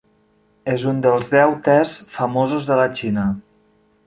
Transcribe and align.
És 0.75 0.85
un 0.91 1.03
dels 1.07 1.29
deu 1.35 1.53
tes 1.69 1.93
famosos 2.17 2.71
de 2.73 2.79
la 2.81 2.89
Xina. 3.01 3.29